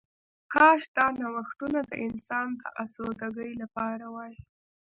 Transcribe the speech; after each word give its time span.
کاش 0.53 0.81
دا 0.95 1.05
نوښتونه 1.19 1.79
د 1.89 1.91
انسان 2.05 2.47
د 2.61 2.63
آسوده 2.81 3.27
ګۍ 3.37 3.51
لپاره 3.61 4.05
وای 4.15 4.33